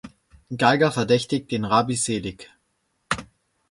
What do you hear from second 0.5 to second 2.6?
Geiger verdächtigt den Rabbi Seelig.